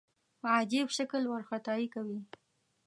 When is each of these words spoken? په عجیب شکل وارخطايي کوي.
په 0.39 0.47
عجیب 0.59 0.87
شکل 0.97 1.23
وارخطايي 1.27 1.87
کوي. 1.93 2.19